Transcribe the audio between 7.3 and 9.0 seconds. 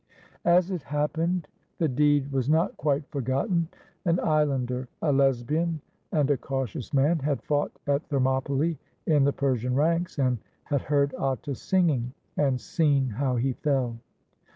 fought at Thermopylae